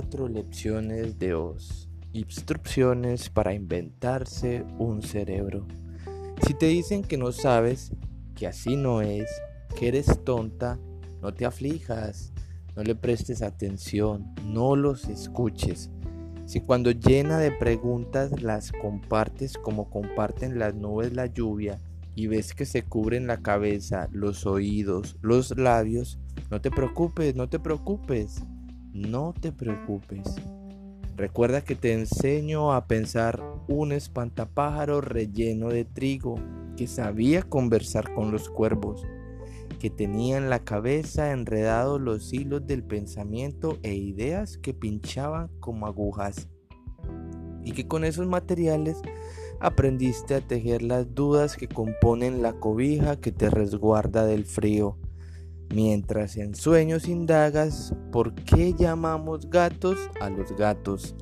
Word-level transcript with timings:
Cuatro 0.00 0.28
lecciones 0.28 1.18
de 1.18 1.34
Oz. 1.34 1.90
Instrucciones 2.14 3.28
para 3.28 3.52
inventarse 3.52 4.64
un 4.78 5.02
cerebro. 5.02 5.66
Si 6.46 6.54
te 6.54 6.68
dicen 6.68 7.02
que 7.02 7.18
no 7.18 7.32
sabes, 7.32 7.92
que 8.34 8.46
así 8.46 8.76
no 8.76 9.02
es, 9.02 9.28
que 9.78 9.88
eres 9.88 10.24
tonta, 10.24 10.78
no 11.20 11.34
te 11.34 11.44
aflijas, 11.44 12.32
no 12.74 12.82
le 12.82 12.94
prestes 12.94 13.42
atención, 13.42 14.34
no 14.42 14.74
los 14.74 15.06
escuches. 15.06 15.90
Si 16.46 16.62
cuando 16.62 16.92
llena 16.92 17.36
de 17.36 17.52
preguntas 17.52 18.40
las 18.40 18.72
compartes 18.72 19.58
como 19.58 19.90
comparten 19.90 20.58
las 20.58 20.74
nubes 20.74 21.12
la 21.12 21.26
lluvia 21.26 21.78
y 22.14 22.26
ves 22.26 22.54
que 22.54 22.64
se 22.64 22.84
cubren 22.84 23.26
la 23.26 23.42
cabeza, 23.42 24.08
los 24.12 24.46
oídos, 24.46 25.18
los 25.20 25.58
labios, 25.58 26.18
no 26.50 26.62
te 26.62 26.70
preocupes, 26.70 27.36
no 27.36 27.50
te 27.50 27.58
preocupes, 27.58 28.42
no 28.92 29.34
te 29.38 29.52
preocupes. 29.52 30.34
Recuerda 31.16 31.62
que 31.62 31.74
te 31.74 31.92
enseño 31.92 32.72
a 32.72 32.86
pensar 32.86 33.42
un 33.68 33.92
espantapájaro 33.92 35.00
relleno 35.00 35.68
de 35.68 35.84
trigo 35.84 36.36
que 36.76 36.86
sabía 36.86 37.42
conversar 37.42 38.14
con 38.14 38.30
los 38.30 38.48
cuervos, 38.48 39.06
que 39.78 39.90
tenía 39.90 40.38
en 40.38 40.48
la 40.48 40.60
cabeza 40.60 41.32
enredados 41.32 42.00
los 42.00 42.32
hilos 42.32 42.66
del 42.66 42.82
pensamiento 42.82 43.78
e 43.82 43.94
ideas 43.94 44.56
que 44.56 44.72
pinchaban 44.72 45.48
como 45.60 45.86
agujas, 45.86 46.48
y 47.62 47.72
que 47.72 47.86
con 47.86 48.04
esos 48.04 48.26
materiales 48.26 48.96
aprendiste 49.60 50.34
a 50.34 50.40
tejer 50.40 50.82
las 50.82 51.14
dudas 51.14 51.56
que 51.56 51.68
componen 51.68 52.40
la 52.40 52.54
cobija 52.54 53.20
que 53.20 53.30
te 53.30 53.50
resguarda 53.50 54.24
del 54.24 54.46
frío 54.46 54.96
Mientras 55.72 56.36
en 56.36 56.56
sueños 56.56 57.06
indagas 57.06 57.94
por 58.10 58.34
qué 58.34 58.74
llamamos 58.76 59.48
gatos 59.48 59.98
a 60.20 60.28
los 60.28 60.56
gatos, 60.56 61.14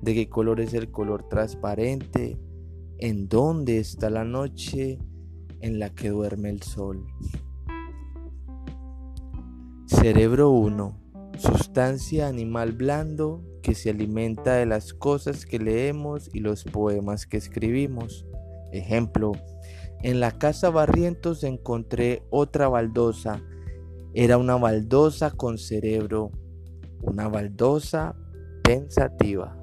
de 0.00 0.14
qué 0.14 0.30
color 0.30 0.60
es 0.60 0.72
el 0.72 0.90
color 0.90 1.28
transparente, 1.28 2.38
en 2.98 3.28
dónde 3.28 3.78
está 3.78 4.08
la 4.08 4.24
noche 4.24 4.98
en 5.60 5.78
la 5.78 5.90
que 5.90 6.08
duerme 6.08 6.48
el 6.48 6.62
sol. 6.62 7.06
Cerebro 9.84 10.48
1. 10.48 10.98
Sustancia 11.36 12.26
animal 12.26 12.72
blando 12.72 13.44
que 13.62 13.74
se 13.74 13.90
alimenta 13.90 14.54
de 14.54 14.64
las 14.64 14.94
cosas 14.94 15.44
que 15.44 15.58
leemos 15.58 16.30
y 16.32 16.40
los 16.40 16.64
poemas 16.64 17.26
que 17.26 17.36
escribimos. 17.36 18.24
Ejemplo, 18.72 19.32
en 20.02 20.20
la 20.20 20.38
casa 20.38 20.70
Barrientos 20.70 21.44
encontré 21.44 22.22
otra 22.30 22.68
baldosa 22.68 23.42
era 24.12 24.38
una 24.38 24.56
baldosa 24.56 25.30
con 25.30 25.58
cerebro, 25.58 26.30
una 27.02 27.28
baldosa 27.28 28.14
pensativa. 28.62 29.59